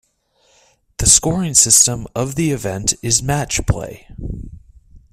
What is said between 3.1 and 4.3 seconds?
match play.